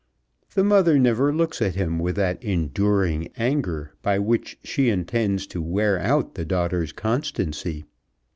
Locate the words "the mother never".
0.55-1.31